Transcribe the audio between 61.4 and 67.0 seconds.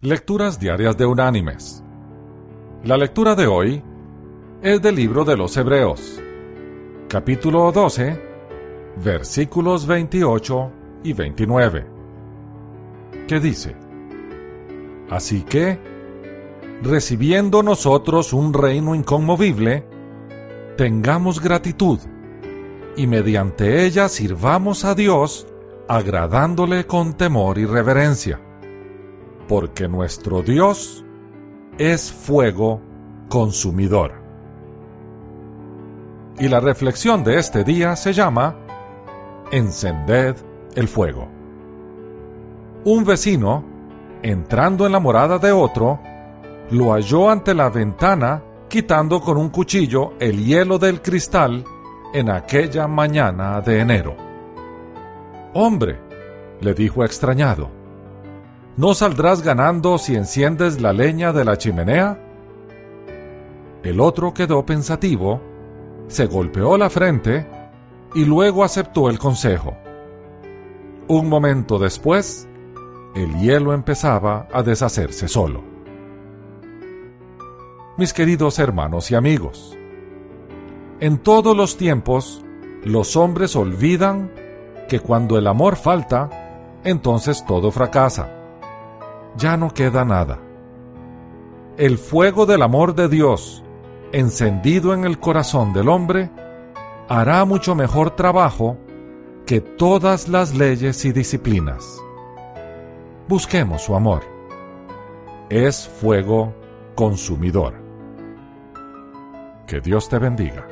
la chimenea? El otro quedó pensativo, se golpeó la